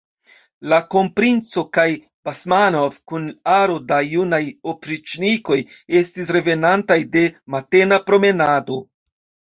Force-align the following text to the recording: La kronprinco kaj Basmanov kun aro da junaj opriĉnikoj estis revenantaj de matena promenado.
La 0.69 0.77
kronprinco 0.93 1.63
kaj 1.77 1.83
Basmanov 2.29 2.97
kun 3.11 3.27
aro 3.57 3.77
da 3.91 3.99
junaj 4.13 4.41
opriĉnikoj 4.73 5.59
estis 6.01 6.35
revenantaj 6.39 7.01
de 7.19 7.27
matena 7.57 8.01
promenado. 8.09 8.81